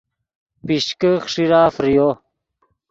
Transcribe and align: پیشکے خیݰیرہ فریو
پیشکے 0.65 1.11
خیݰیرہ 1.23 1.61
فریو 1.75 2.09